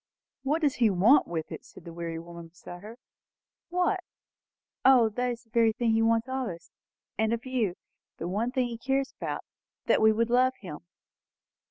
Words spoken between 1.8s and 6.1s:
the weary woman beside her. "What? O, it is the very thing he